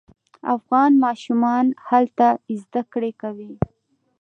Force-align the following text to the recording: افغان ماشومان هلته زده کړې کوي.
افغان 0.55 0.91
ماشومان 1.05 1.65
هلته 1.87 2.27
زده 2.61 2.81
کړې 2.93 3.11
کوي. 3.21 3.53